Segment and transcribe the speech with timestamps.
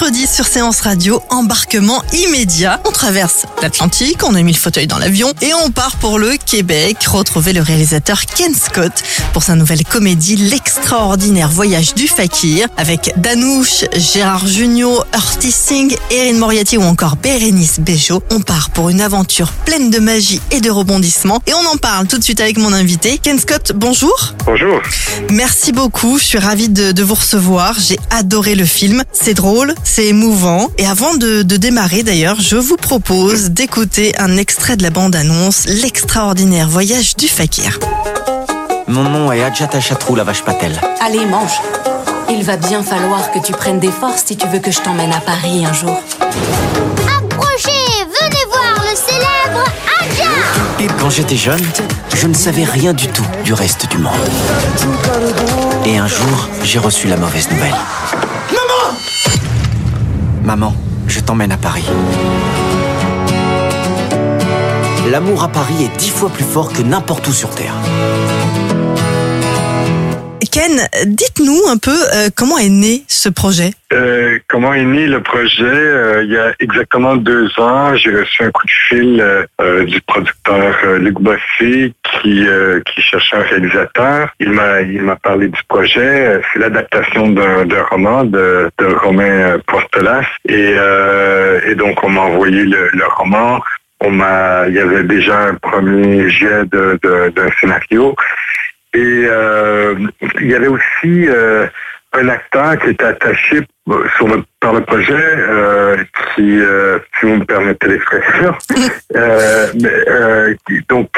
[0.00, 2.80] Mercredi sur Séance Radio, embarquement immédiat.
[2.86, 6.36] On traverse l'Atlantique, on a mis le fauteuil dans l'avion et on part pour le
[6.36, 8.92] Québec retrouver le réalisateur Ken Scott
[9.32, 16.38] pour sa nouvelle comédie L'extraordinaire voyage du fakir avec Danouche, Gérard Jugnot, Urti Singh, Erin
[16.38, 18.22] Moriarty ou encore Bérénice Bejo.
[18.30, 22.06] On part pour une aventure pleine de magie et de rebondissements et on en parle
[22.06, 23.18] tout de suite avec mon invité.
[23.18, 24.34] Ken Scott, bonjour.
[24.46, 24.80] Bonjour.
[25.30, 27.74] Merci beaucoup, je suis ravie de, de vous recevoir.
[27.80, 30.68] J'ai adoré le film, c'est drôle, c'est émouvant.
[30.76, 35.66] Et avant de, de démarrer d'ailleurs, je vous propose d'écouter un extrait de la bande-annonce,
[35.66, 37.78] l'extraordinaire voyage du fakir.
[38.86, 40.78] Mon nom est Adjata Chatrou, la vache Patel.
[41.00, 41.60] Allez, mange.
[42.30, 45.12] Il va bien falloir que tu prennes des forces si tu veux que je t'emmène
[45.12, 45.98] à Paris un jour.
[46.20, 47.70] Approchez,
[48.20, 49.64] venez voir le célèbre
[50.00, 51.64] Adja Quand j'étais jeune,
[52.14, 54.12] je ne savais rien du tout du reste du monde.
[55.86, 57.74] Et un jour, j'ai reçu la mauvaise nouvelle.
[60.48, 60.72] Maman
[61.06, 61.84] je t'emmène à Paris.
[65.10, 67.74] L'amour à Paris est dix fois plus fort que n'importe où sur Terre.
[70.50, 73.70] Ken, dites-nous un peu euh, comment est né ce projet?
[73.92, 75.64] Euh, comment est né le projet?
[75.64, 79.46] Euh, Il y a exactement deux ans, j'ai reçu un coup de fil
[79.86, 82.46] du producteur Luc Bossé qui
[82.86, 84.30] qui cherchait un réalisateur.
[84.40, 86.40] Il m'a parlé du projet.
[86.52, 88.70] C'est l'adaptation d'un roman de,
[89.02, 93.60] Romain Portelas et donc on m'a envoyé le, roman.
[94.04, 98.14] Il y avait déjà un premier jet d'un scénario
[98.94, 99.94] et euh,
[100.40, 101.66] il y avait aussi euh,
[102.14, 103.60] un acteur qui était attaché
[103.90, 105.96] euh, sur le, par le projet, euh,
[106.34, 106.58] qui,
[107.18, 108.54] si vous me permettez l'expression,
[110.88, 111.10] donc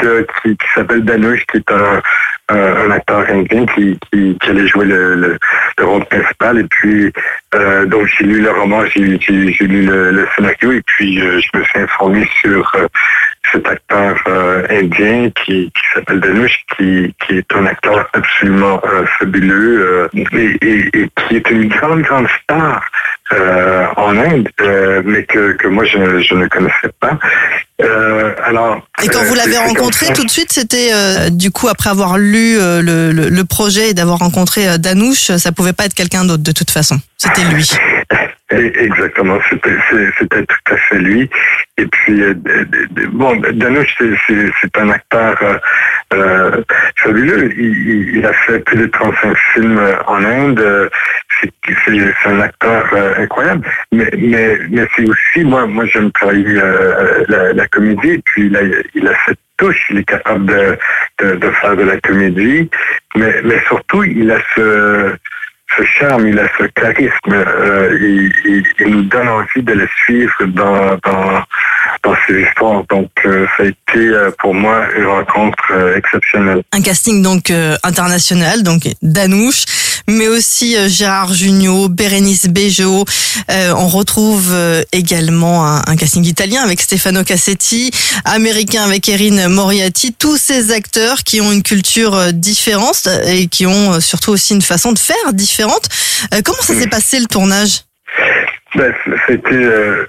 [0.42, 2.02] qui, qui s'appelle Danush, qui est un,
[2.50, 5.38] un, acteur indien qui, qui, qui allait jouer le, le,
[5.78, 6.58] le rôle principal.
[6.58, 7.12] Et puis,
[7.54, 11.58] euh, donc j'ai lu le roman, j'ai lu le, le scénario, et puis euh, je
[11.58, 12.72] me suis informé sur
[13.52, 19.04] cet acteur euh, indien qui, qui s'appelle Danush, qui, qui est un acteur absolument euh,
[19.18, 22.82] fabuleux euh, et, et- et qui est une grande, grande star
[23.96, 24.48] en Inde,
[25.04, 27.16] mais que, que moi je, je ne connaissais pas.
[28.44, 30.12] Alors, Et quand vous l'avez rencontré, ça.
[30.14, 30.90] tout de suite, c'était
[31.30, 35.72] du coup après avoir lu le, le- le projet et d'avoir rencontré Danouche, ça pouvait
[35.72, 36.98] pas être quelqu'un d'autre de toute façon.
[37.18, 37.70] C'était lui.
[38.50, 41.30] Exactement, c'était tout à fait lui.
[41.78, 42.34] Et puis, euh,
[43.12, 43.96] bon, Danush,
[44.26, 45.58] c'est- un acteur euh,
[46.14, 46.62] euh,
[46.96, 47.52] fabuleux.
[47.56, 50.90] Il, il- a fait plus de 35 films en Inde.
[51.40, 51.52] C'est
[52.26, 53.66] un acteur incroyable.
[53.92, 56.60] Mais, mais, mais c'est aussi, moi, moi j'aime travailler
[57.28, 58.10] la, la comédie.
[58.14, 58.60] Et puis, il a,
[58.94, 59.80] il a cette touche.
[59.90, 60.76] Il est capable de,
[61.20, 62.68] de, de faire de la comédie.
[63.16, 65.14] Mais, mais surtout, il a ce
[65.76, 70.98] ce charme, il a ce charisme, euh, il, nous donne envie de le suivre dans,
[72.02, 72.84] dans histoires.
[72.88, 76.62] Donc, euh, ça a été euh, pour moi une rencontre euh, exceptionnelle.
[76.72, 79.64] Un casting donc euh, international, donc Danouche,
[80.08, 83.04] mais aussi euh, Gérard Jugnot, Bérénice Bejo.
[83.50, 87.90] Euh, on retrouve euh, également un, un casting italien avec Stefano Cassetti,
[88.24, 90.14] américain avec Erin Moriarty.
[90.18, 94.54] Tous ces acteurs qui ont une culture euh, différente et qui ont euh, surtout aussi
[94.54, 95.88] une façon de faire différente.
[96.34, 97.82] Euh, comment ça s'est passé le tournage?
[98.74, 98.92] Ben,
[99.26, 100.06] C'était euh,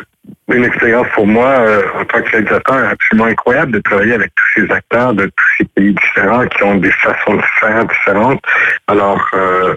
[0.50, 4.62] une expérience pour moi euh, en tant que réalisateur absolument incroyable de travailler avec tous
[4.62, 8.42] ces acteurs de tous ces pays différents qui ont des façons de faire différentes.
[8.88, 9.76] Alors, euh,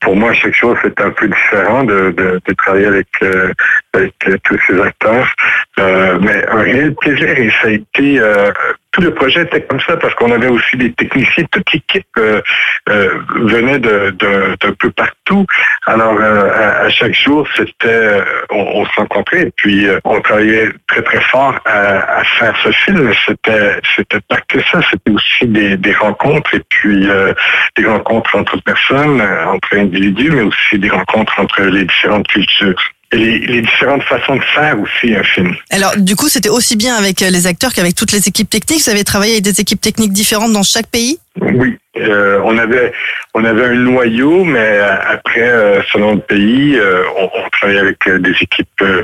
[0.00, 3.52] pour moi, chaque chose c'était un peu différent de travailler avec, euh,
[3.94, 5.28] avec euh, tous ces acteurs.
[5.78, 8.52] Euh, mais un réel plaisir et ça a été euh,
[8.92, 12.42] tout le projet était comme ça parce qu'on avait aussi des techniciens, toute l'équipe euh,
[12.90, 15.46] euh, venait de, de, d'un peu partout.
[15.86, 20.68] Alors euh, à, chaque jour, c'était euh, on, se rencontrait et puis euh, on travaillait
[20.88, 23.10] très très fort à, à faire ce film.
[23.26, 27.32] C'était c'était pas que ça, c'était aussi des, des rencontres et puis euh,
[27.76, 32.82] des rencontres entre personnes, euh, entre individus, mais aussi des rencontres entre les différentes cultures.
[33.12, 35.54] Les, les différentes façons de faire aussi un film.
[35.70, 38.82] Alors, du coup, c'était aussi bien avec les acteurs qu'avec toutes les équipes techniques.
[38.82, 41.18] Vous avez travaillé avec des équipes techniques différentes dans chaque pays?
[41.40, 42.92] Oui, euh, on avait
[43.34, 47.80] on avait un noyau, mais euh, après, euh, selon le pays, euh, on, on travaillait
[47.80, 49.02] avec euh, des équipes euh,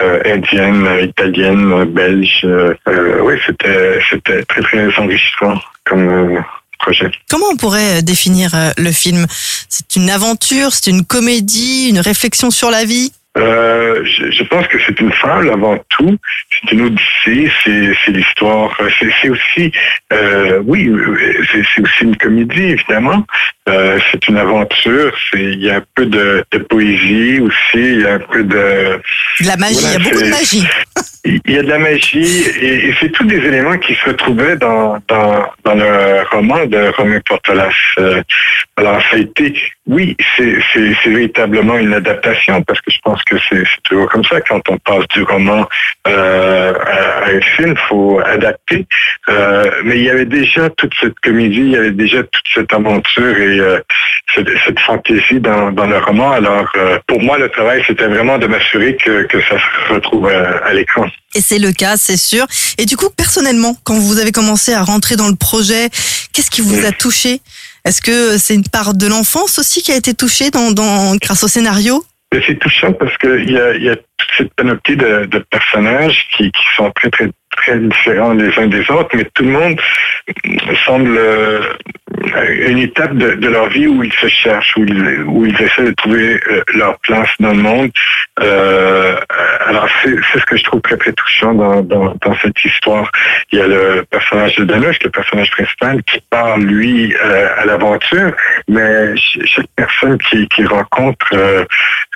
[0.00, 2.40] euh, indiennes, italiennes, belges.
[2.44, 6.40] Euh, euh, oui, c'était c'était très très enrichissant comme euh,
[6.80, 7.10] projet.
[7.30, 9.26] Comment on pourrait euh, définir euh, le film?
[9.68, 13.12] C'est une aventure, c'est une comédie, une réflexion sur la vie?
[13.38, 16.16] Euh, je, je pense que c'est une fable avant tout.
[16.50, 17.50] C'est une odyssée.
[17.64, 18.76] C'est, l'histoire.
[18.98, 19.72] C'est, aussi,
[20.12, 20.90] euh, oui,
[21.52, 23.24] c'est, aussi une comédie évidemment.
[23.68, 25.12] Euh, c'est une aventure.
[25.34, 27.54] Il y a un peu de, de poésie aussi.
[27.74, 29.00] Il y a un peu de,
[29.40, 30.66] De la magie, Voilà, il y a beaucoup de magie.
[31.24, 34.56] il y a de la magie et, et c'est tous des éléments qui se retrouvaient
[34.56, 37.70] dans, dans, dans le roman de Romain Portolas.
[37.98, 38.22] Euh,
[38.76, 39.54] alors, ça a été,
[39.88, 40.58] oui, c'est,
[41.06, 44.38] véritablement une adaptation parce que je pense que c'est, toujours comme ça.
[44.42, 45.66] Quand on passe du roman
[46.06, 48.86] euh, à, un film, faut adapter.
[49.30, 52.72] Euh, mais il y avait déjà toute cette comédie, il y avait déjà toute cette
[52.74, 53.80] aventure et euh,
[54.34, 56.32] cette, cette fantaisie dans, dans le roman.
[56.32, 56.70] Alors,
[57.06, 60.74] pour moi, le travail, c'était vraiment de m'assurer que, que ça se retrouve à, à
[60.74, 61.06] l'écran.
[61.34, 62.46] Et c'est le cas, c'est sûr.
[62.76, 65.88] Et du coup, personnellement, quand vous avez commencé à rentrer dans le projet,
[66.34, 67.40] qu'est-ce qui vous a touché
[67.88, 71.42] Est-ce que c'est une part de l'enfance aussi qui a été touchée dans, dans, grâce
[71.42, 72.04] au scénario?
[72.32, 76.90] C'est touchant parce qu'il y a, y a toute cette panoplie de, personnages qui, sont
[76.90, 79.80] très, très, très différents les uns des autres, mais tout le monde
[80.84, 81.60] semble euh,
[82.68, 84.84] une étape de, leur vie où ils se cherchent, où
[85.46, 87.90] ils, essaient de trouver euh, leur place dans le monde.
[88.40, 89.16] Euh,
[89.66, 93.10] alors, c'est ce que je trouve très, très touchant dans, cette histoire.
[93.52, 98.32] Il y a le personnage de Danush, le personnage principal, qui part, lui, à l'aventure,
[98.68, 101.66] mais ch- chaque personne qui, rencontre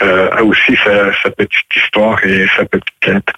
[0.02, 3.28] a aussi sa, sa petite histoire et sa petite quête.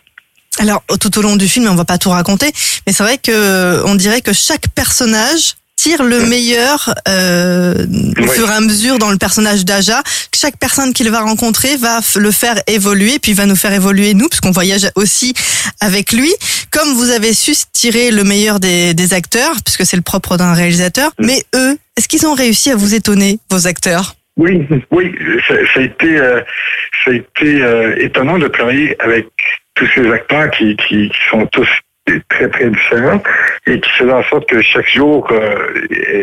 [0.59, 2.53] Alors, tout au long du film, on va pas tout raconter,
[2.87, 7.87] mais c'est vrai que on dirait que chaque personnage tire le meilleur euh,
[8.19, 10.03] au fur et à mesure dans le personnage d'Aja.
[10.35, 14.29] Chaque personne qu'il va rencontrer va le faire évoluer, puis va nous faire évoluer nous,
[14.29, 15.35] puisqu'on voyage aussi
[15.81, 16.33] avec lui.
[16.71, 20.55] Comme vous avez su tirer le meilleur des, des acteurs, puisque c'est le propre d'un
[20.55, 24.15] réalisateur, mais eux, est-ce qu'ils ont réussi à vous étonner, vos acteurs?
[24.37, 25.15] Oui, oui,
[25.47, 26.41] ça, a été, euh,
[27.09, 29.27] euh, étonnant de travailler avec
[29.75, 31.69] tous ces acteurs qui sont tous
[32.29, 33.23] très très différents
[33.67, 35.73] et qui faisaient en sorte que chaque jour euh,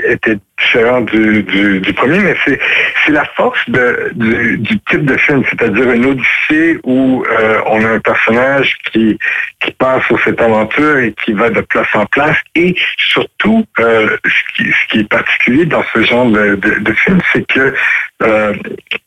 [0.10, 2.60] était différent du, du, premier, mais c'est
[3.04, 8.00] c'est la force du, type de film, c'est-à-dire une odyssée où euh, on a un
[8.00, 9.18] personnage qui
[9.60, 12.38] qui passe sur cette aventure et qui va de place en place.
[12.56, 16.94] Et surtout euh, ce, qui, ce qui est particulier dans ce genre de, de, de
[16.94, 17.74] film, c'est que
[18.21, 18.53] euh,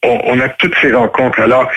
[0.03, 1.41] on, a toutes ces rencontres.
[1.41, 1.71] Alors,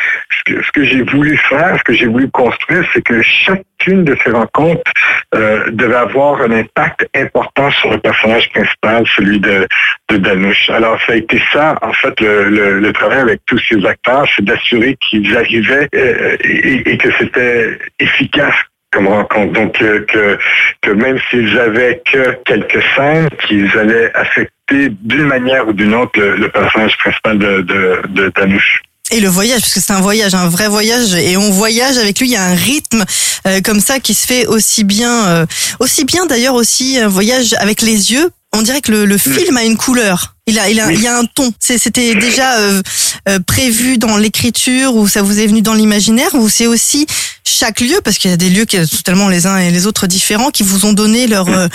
[0.46, 4.32] ce que, j'ai voulu faire, ce que j'ai voulu construire, c'est que chacune de ces
[4.32, 4.92] rencontres
[5.36, 9.68] euh, devait avoir un impact important sur le personnage principal, celui de,
[10.10, 10.70] Danush.
[10.70, 14.98] Alors, ça a été ça, en fait, le, travail avec tous ces acteurs, c'est d'assurer
[15.10, 18.56] qu'ils arrivaient euh, et, que c'était efficace
[18.92, 19.54] comme rencontre.
[19.54, 20.38] Donc, que,
[20.82, 26.20] que même s'ils avaient que quelques scènes, qu'ils allaient affecter d'une manière ou d'une autre
[26.20, 28.82] le, le personnage principal de, de, de Danush.
[29.12, 32.20] Et le voyage, parce que c'est un voyage, un vrai voyage, et on voyage avec
[32.20, 32.28] lui.
[32.28, 33.06] Il y a un rythme
[33.48, 35.46] euh, comme ça qui se fait aussi bien, euh,
[35.80, 38.30] aussi bien d'ailleurs aussi un voyage avec les yeux.
[38.54, 40.36] On dirait que le, le film a une couleur.
[40.46, 40.96] Il a, il a, Oui.
[40.96, 41.54] il y a un ton.
[41.60, 42.82] C'était déjà euh,
[43.30, 47.06] euh, prévu dans l'écriture ou ça vous est venu dans l'imaginaire ou c'est aussi
[47.46, 48.00] chaque lieu?
[48.04, 50.50] Parce qu'il y a des lieux qui sont totalement les uns et les autres différents
[50.50, 51.68] qui vous ont donné leur euh,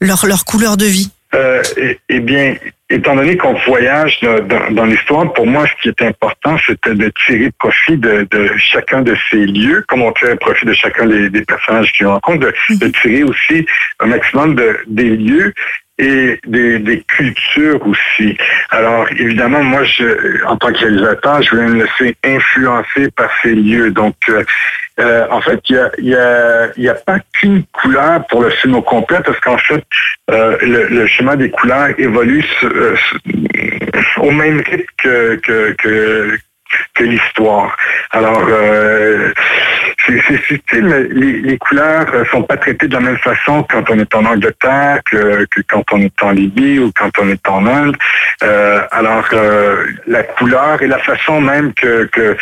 [0.00, 1.08] leur, leur couleur de vie.
[1.34, 2.54] Euh, eh, eh bien,
[2.88, 7.10] étant donné qu'on voyage dans, dans l'histoire, pour moi, ce qui était important, c'était de
[7.26, 11.30] tirer profit de, de chacun de ces lieux, comme on tire profit de chacun des,
[11.30, 13.66] des personnages qui rencontre, de, de tirer aussi
[14.00, 15.52] un maximum de, des lieux
[15.98, 18.36] et des, des cultures aussi.
[18.70, 23.54] Alors, évidemment, moi, je, en tant que réalisateur, je voulais me laisser influencer par ces
[23.54, 23.90] lieux.
[23.90, 24.44] Donc, euh,
[25.00, 29.40] euh, en fait, il y a, pas qu'une couleur pour le film au complet, parce
[29.40, 29.84] qu'en fait,
[30.30, 32.96] euh, le, le schéma des couleurs évolue euh,
[34.18, 36.38] au même rythme que, que,
[37.00, 37.76] l'histoire.
[38.10, 38.48] Alors,
[40.06, 43.84] c'est subtil, mais les, les couleurs euh, sont pas traitées de la même façon quand
[43.90, 47.48] on est en Angleterre que, que quand on est en Libye ou quand on est
[47.48, 47.96] en Inde.
[48.42, 52.36] Euh, alors, euh, la couleur et la façon même que, que,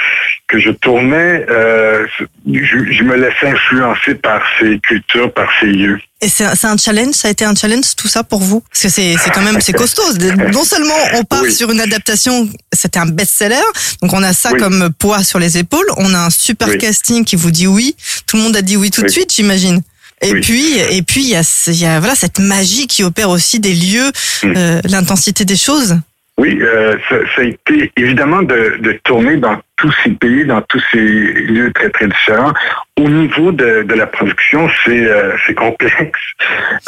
[0.49, 2.07] que je tournais, euh,
[2.47, 5.99] je, je me laissais influencer par ces cultures, par ces lieux.
[6.25, 8.61] Et c'est un, challenge, ça a été un challenge tout ça pour vous?
[8.71, 10.03] Parce que c'est c'est quand même c'est costaud.
[10.53, 11.51] Non seulement on part Oui.
[11.53, 13.57] sur une adaptation, c'était un best-seller,
[14.01, 14.59] donc on a ça Oui.
[14.61, 15.87] comme poids sur les épaules.
[15.97, 16.79] On a un super Oui.
[16.79, 17.95] casting qui vous dit oui.
[18.27, 19.81] Tout le monde a dit oui tout de suite, j'imagine.
[20.25, 20.41] Et Oui.
[20.41, 24.11] puis et puis il y a y voilà cette magie qui opère aussi des lieux,
[24.43, 24.55] Mm.
[24.57, 25.97] euh, l'intensité des choses.
[26.39, 30.61] Oui, euh, ça, ça a été évidemment de, de tourner dans tous ces pays, dans
[30.63, 32.53] tous ces lieux très très différents.
[33.01, 36.21] Au niveau de, de la production, c'est euh, complexe.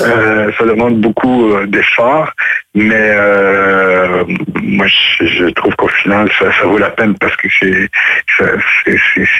[0.01, 2.31] Euh, ça demande beaucoup euh, d'efforts,
[2.75, 3.17] mais
[4.63, 4.87] moi
[5.21, 7.91] je, trouve qu'au final ça, ça vaut la peine parce que c'est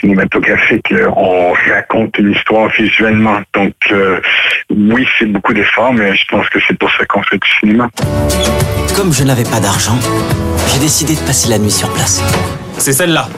[0.01, 0.93] cinématographique.
[1.17, 3.41] On raconte une histoire visuellement.
[3.55, 3.75] Donc
[4.71, 7.89] oui, c'est beaucoup d'efforts, mais je pense que c'est pour ça qu'on fait du cinéma.
[8.97, 9.99] Comme je n'avais pas d'argent,
[10.73, 12.23] j'ai décidé de passer la nuit sur place.
[12.79, 13.29] C'est celle-là.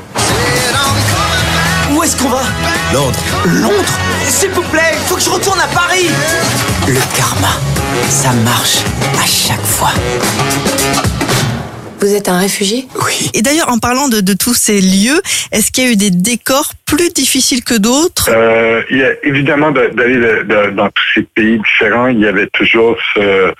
[1.92, 2.42] Où est-ce qu'on va
[2.92, 3.18] Londres.
[3.46, 6.08] Londres S'il vous plaît, il faut que je retourne à Paris
[6.88, 7.48] Le karma,
[8.08, 8.78] ça marche
[9.22, 9.90] à chaque fois.
[12.00, 13.30] Vous êtes un réfugié Oui.
[13.34, 15.20] Et d'ailleurs en parlant de, de tous ces lieux,
[15.52, 18.28] est-ce qu'il y a eu des décors plus difficiles que d'autres?
[18.30, 22.48] Euh, il y a évidemment de- d'aller dans tous ces pays différents, il y avait
[22.52, 23.54] toujours ce, ce-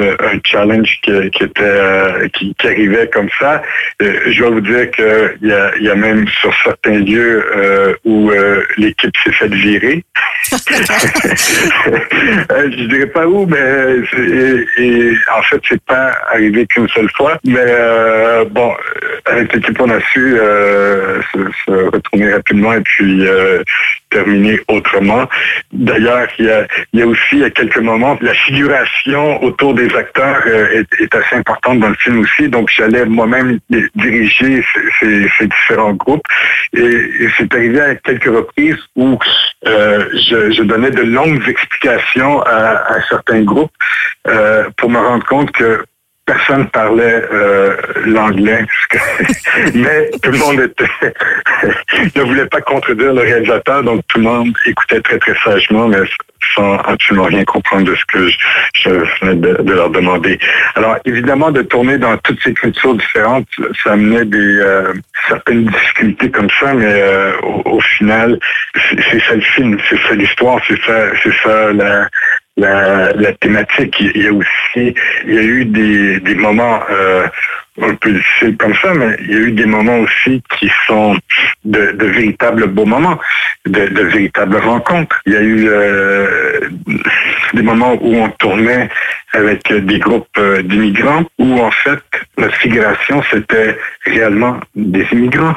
[0.00, 3.62] un challenge qui, qui était euh, qui, qui arrivait comme ça.
[4.02, 7.44] Euh, je dois vous dire que il y a, y a même sur certains lieux
[7.56, 10.04] euh, où euh, l'équipe s'est fait virer.
[12.50, 16.88] Euh, je dirais pas où, mais c'est- et, et en fait c'est pas arrivé qu'une
[16.88, 17.38] seule fois.
[17.44, 22.80] Mais euh, bon, euh, avec l'équipe on a su euh, se, se retourner rapidement et
[22.82, 23.62] puis euh,
[24.12, 25.24] terminer autrement.
[25.72, 29.90] D'ailleurs, il y a, il y a aussi à quelques moments la figuration autour des
[30.02, 32.48] acteurs euh, est, est assez importante dans le film aussi.
[32.48, 36.26] Donc j'allais moi-même di- diriger ces, ces- ces différents groupes
[36.76, 36.80] et,
[37.22, 39.18] et c'est arrivé à quelques reprises où
[39.66, 42.60] euh, je, je donnais de longues explications à,
[42.94, 43.70] à certains groupes
[44.28, 45.84] euh, pour me rendre compte que
[46.24, 47.76] personne parlait euh,
[48.06, 48.64] l'anglais,
[49.74, 51.14] mais tout le monde était
[52.16, 55.98] ne voulait pas contredire le réalisateur, donc tout le monde écoutait très très sagement, mais
[56.54, 58.28] sans absolument rien comprendre de ce que
[58.74, 60.38] je, venais de, leur demander.
[60.74, 63.46] Alors évidemment, de tourner dans toutes ces cultures différentes,
[63.82, 64.92] ça amenait des euh,
[65.28, 68.38] certaines difficultés comme ça, mais euh, au, au final,
[68.74, 72.08] c'est c'est ça le film, c'est ça l'histoire, c'est ça, c'est ça la
[72.56, 73.96] la, thématique.
[74.00, 74.94] Il y a aussi,
[75.26, 77.26] il y a eu des, moments euh,
[77.80, 81.16] un peu difficiles comme ça, mais il y a eu des moments aussi qui sont
[81.64, 83.18] de, véritables beaux moments,
[83.66, 85.20] de, de véritables rencontres.
[85.26, 86.68] Il y a eu euh,
[87.54, 88.88] des moments où on tournait
[89.34, 92.02] avec des groupes euh, d'immigrants, où en fait
[92.36, 95.54] notre figuration c'était réellement des immigrants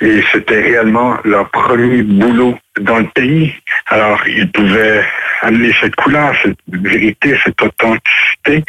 [0.00, 3.54] et c'était réellement leur premier boulot dans le pays.
[3.88, 5.04] Alors ils pouvaient
[5.42, 8.64] amener cette couleur, cette vérité, cette authenticité.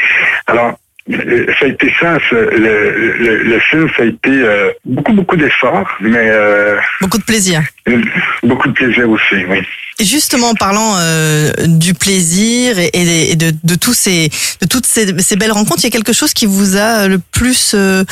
[0.48, 0.78] Alors
[1.10, 5.38] euh, ça a été ça, le, le, le film, ça a été euh, beaucoup, beaucoup
[5.38, 7.62] d'efforts, mais euh, Beaucoup de plaisir.
[8.44, 9.60] beaucoup de plaisir aussi, oui.
[10.00, 14.30] Et justement, en parlant euh, du plaisir et, et de, de tous ces,
[14.62, 17.18] de toutes ces, ces belles rencontres, il y a quelque chose qui vous a le
[17.32, 18.04] plus euh,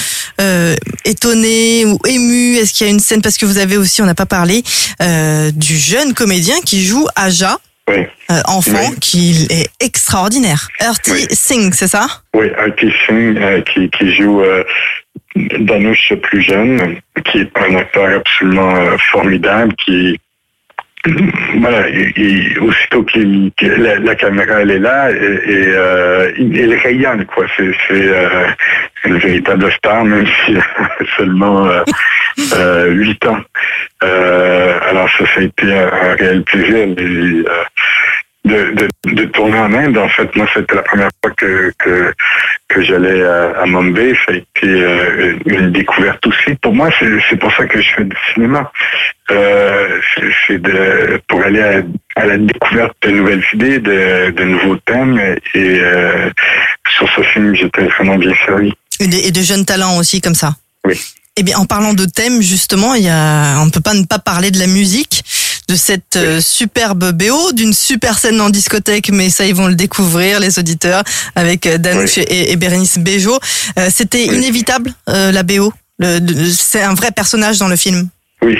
[0.41, 2.55] euh, étonné ou ému?
[2.55, 3.21] Est-ce qu'il y a une scène?
[3.21, 4.63] Parce que vous avez aussi, on n'a pas parlé
[5.03, 7.97] euh, du jeune comédien qui joue Aja, Oui,
[8.31, 8.99] euh, enfant, Oui.
[8.99, 10.67] qui est extraordinaire.
[11.07, 11.27] Oui.
[11.29, 12.07] Singh, c'est ça?
[12.33, 14.63] Oui, Artie Singh euh, qui, qui joue euh,
[15.35, 20.19] Danush plus jeune, qui est un acteur absolument euh, formidable, qui
[21.59, 23.19] voilà, il- il- aussitôt que
[23.77, 27.45] la, la caméra elle est là et, et, euh, il, rayonne quoi.
[27.55, 28.47] C'est euh,
[29.03, 30.55] une véritable star même si
[31.17, 33.37] seulement euh, 8 ans.
[34.05, 36.87] Euh, alors ça, ça a été un, réel plaisir.
[36.99, 37.43] Euh,
[38.45, 39.97] de, de, de tourner en Inde.
[39.97, 42.13] En fait, moi, c'était la première fois que, que,
[42.69, 44.13] que j'allais à, à Mumbai.
[44.23, 46.53] Ça a été euh, une découverte aussi.
[46.61, 48.71] Pour moi, c'est pour ça que je fais du cinéma.
[49.31, 49.99] Euh,
[50.47, 50.61] c'est-
[51.27, 51.81] pour aller à,
[52.21, 55.19] à la découverte de nouvelles idées, de, de nouveaux thèmes.
[55.55, 55.81] Et
[56.95, 58.71] sur ce film, j'étais vraiment bien servi.
[58.99, 60.51] et de, et de jeunes talents aussi comme ça.
[60.85, 61.01] Oui.
[61.37, 64.05] Eh bien, en parlant de thème, justement, il y a, on ne peut pas ne
[64.05, 65.21] pas parler de la musique,
[65.67, 69.75] de cette euh, superbe BO, d'une super scène en discothèque, mais ça, ils vont le
[69.75, 71.03] découvrir, les auditeurs,
[71.35, 73.37] avec euh, Danouche et, et Bérénice Bejo.
[73.77, 74.35] Euh, C'était Oui.
[74.37, 75.73] inévitable, euh, la BO.
[76.51, 78.07] C'est un vrai personnage dans le film.
[78.41, 78.57] Oui.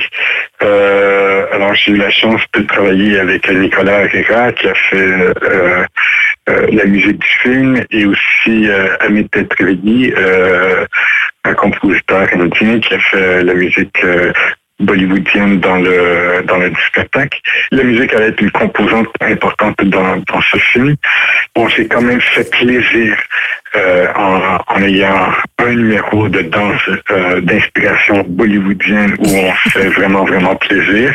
[0.62, 5.34] Euh, alors j'ai eu la chance de travailler avec Nicolas Herrera qui a fait
[6.48, 8.68] la musique du film et aussi
[9.02, 10.86] Amit euh,
[11.46, 14.32] un compositeur indien qui a fait la musique euh,
[14.80, 17.40] bollywoodienne dans le dans le spectacle.
[17.72, 20.96] La musique allait être une composante importante dans, dans ce film.
[21.56, 23.18] On s'est quand même fait plaisir
[23.76, 30.24] euh, en, en, ayant un numéro de danse euh, d'inspiration bollywoodienne où on fait vraiment,
[30.26, 31.14] vraiment plaisir.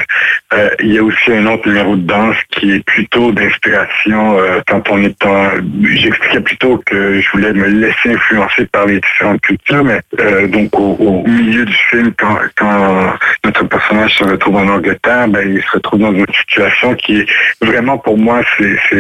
[0.53, 4.37] Euh, il y a aussi un autre numéro de danse qui est plutôt d'inspiration
[4.67, 5.51] quand on est en...
[5.85, 10.01] J'expliquais plutôt que je voulais me laisser influencer par les différentes cultures, mais
[10.49, 13.15] donc au, au, milieu du film, quand, quand
[13.45, 17.27] notre personnage se retrouve en Angleterre, ben, il se retrouve dans une situation qui est
[17.63, 18.99] vraiment pour moi, c'est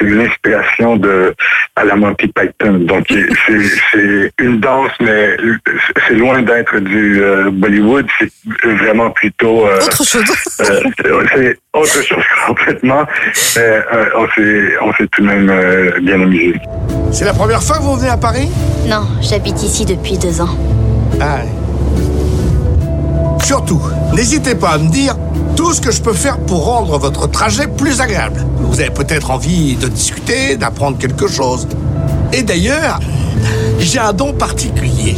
[0.00, 1.34] une inspiration de
[1.76, 2.84] à la Monty Python.
[2.92, 5.36] Donc, c'est une danse, mais
[6.06, 8.06] c'est loin d'être du euh, Bollywood.
[8.18, 8.30] C'est
[8.68, 9.66] vraiment plutôt...
[9.66, 10.22] Euh, autre chose.
[10.60, 13.04] euh, c'est autre chose complètement.
[13.56, 16.54] Mais euh, on s'est tout de même euh, bien amusé.
[17.12, 18.50] C'est la première fois que vous venez à Paris?
[18.86, 20.54] Non, j'habite ici depuis deux ans.
[21.18, 21.38] Ah.
[23.42, 23.80] Surtout,
[24.14, 25.16] n'hésitez pas à me dire
[25.56, 28.44] tout ce que je peux faire pour rendre votre trajet plus agréable.
[28.58, 31.66] Vous avez peut-être envie de discuter, d'apprendre quelque chose.
[32.32, 32.98] Et d'ailleurs,
[33.78, 35.16] j'ai un don particulier.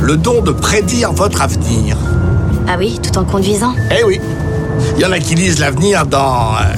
[0.00, 1.96] Le don de prédire votre avenir.
[2.68, 4.20] Ah oui, tout en conduisant Eh oui.
[4.96, 6.74] Il y en a qui lisent l'avenir dans euh,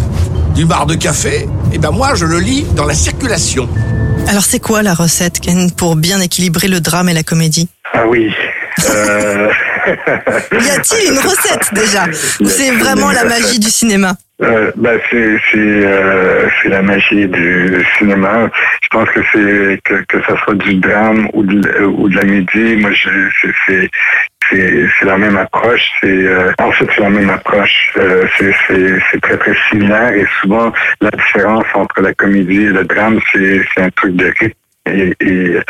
[0.55, 1.49] du bar de café.
[1.73, 3.69] Et ben moi, je le lis dans la circulation.
[4.29, 7.69] Alors c'est quoi la recette, Ken, pour bien équilibrer le drame et la comédie?
[7.93, 8.31] Ah oui.
[8.89, 9.49] Euh...
[10.53, 12.05] y a-t-il une recette déjà
[12.41, 14.15] Ou c'est vraiment la magie du cinéma?
[14.41, 18.49] Euh, ben c'est c'est euh, c'est la magie du cinéma.
[18.83, 22.23] Je pense que c'est que, que ça soit du drame ou de ou de la
[22.23, 22.77] comédie.
[22.77, 23.11] Moi, je
[23.67, 23.91] c'est
[24.49, 25.83] c'est c'est la même approche.
[26.01, 27.93] C'est euh, en fait c'est la même approche.
[27.97, 32.71] Euh, c'est c'est c'est très très similaire et souvent la différence entre la comédie et
[32.71, 34.55] le drame c'est c'est un truc de rythme
[34.95, 35.61] et, et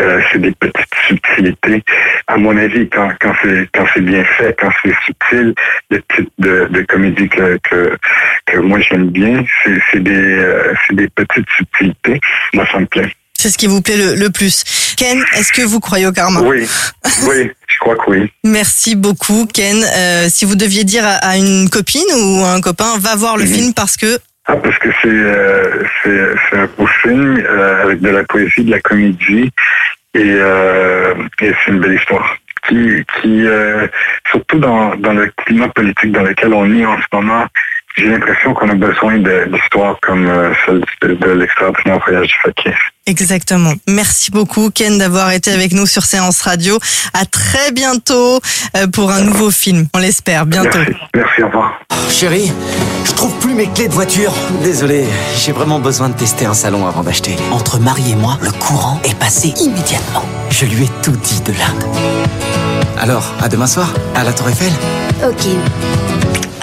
[0.00, 1.82] euh, c'est des petites subtilités.
[2.26, 5.54] À mon avis, quand, quand c'est quand c'est bien fait, quand c'est subtil,
[5.90, 7.96] le type de, de comédie que, que,
[8.46, 12.20] que moi j'aime bien, c'est des, euh, des petites subtilités.
[12.52, 13.12] Moi, ça me plaît.
[13.38, 14.64] C'est ce qui vous plaît le, le plus.
[14.96, 16.40] Ken, est-ce que vous croyez au karma?
[16.40, 16.66] Oui,
[17.28, 18.32] oui, je crois que oui.
[18.42, 19.84] Merci beaucoup, Ken.
[19.84, 23.44] Euh, si vous deviez dire à, à, une copine ou un copain, va voir le
[23.44, 23.48] mmh.
[23.48, 28.10] film parce que ah, parce que c'est euh, c'est un beau film euh, avec de
[28.10, 29.50] la poésie, de la comédie
[30.14, 32.36] et, euh, et c'est une belle histoire.
[32.68, 33.86] Qui, qui euh,
[34.30, 37.46] surtout dans, dans le climat politique dans lequel on est en ce moment,
[37.96, 42.74] j'ai l'impression qu'on a besoin d'histoires comme euh, celle de, de l'extraordinaire voyage du fakir.
[43.06, 43.72] Exactement.
[43.86, 46.78] Merci beaucoup Ken d'avoir été avec nous sur Séance Radio.
[47.12, 48.40] À très bientôt
[48.76, 49.86] euh, pour un nouveau film.
[49.94, 50.78] On l'espère bientôt.
[50.78, 51.72] Merci, Merci au revoir.
[51.92, 52.50] Oh, chérie,
[53.04, 54.32] je trouve plus mes clés de voiture.
[54.62, 55.04] Désolé,
[55.36, 57.36] j'ai vraiment besoin de tester un salon avant d'acheter.
[57.52, 60.24] Entre Marie et moi, le courant est passé immédiatement.
[60.50, 61.66] Je lui ai tout dit de là.
[62.98, 64.72] Alors, à demain soir, à la Tour Eiffel
[65.22, 65.46] Ok.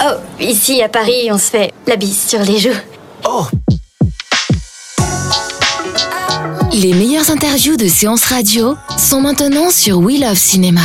[0.04, 2.70] Oh, ici à Paris, on se fait la bise sur les joues.
[3.26, 3.46] Oh
[6.74, 10.80] Les meilleures interviews de séances radio sont maintenant sur We Love Cinéma.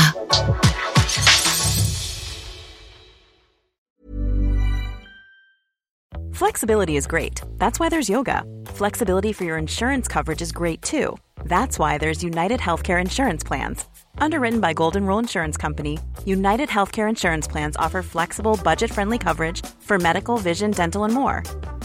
[6.32, 7.40] Flexibility is great.
[7.58, 8.42] That's why there's yoga.
[8.66, 11.16] Flexibility for your insurance coverage is great too.
[11.44, 13.84] That's why there's United Healthcare Insurance Plans.
[14.18, 19.64] Underwritten by Golden Rule Insurance Company, United Healthcare Insurance Plans offer flexible, budget friendly coverage
[19.78, 21.44] for medical, vision, dental, and more.